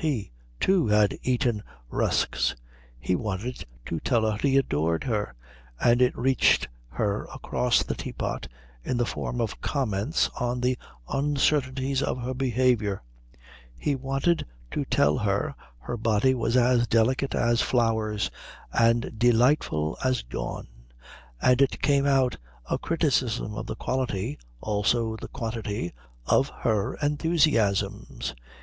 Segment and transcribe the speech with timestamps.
[0.00, 0.30] He,
[0.60, 2.54] too, had eaten rusks.
[3.00, 5.32] He wanted to tell her he adored her,
[5.80, 8.46] and it reached her across the teapot
[8.84, 10.76] in the form of comments on the
[11.08, 13.00] uncertainties of her behaviour.
[13.74, 18.30] He wanted to tell her her body was as delicate as flowers
[18.74, 20.68] and delightful as dawn,
[21.40, 22.36] and it came out
[22.68, 25.94] a criticism of the quality also the quantity
[26.26, 28.34] of her enthusiasms.